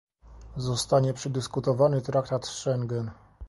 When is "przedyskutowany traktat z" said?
1.13-2.49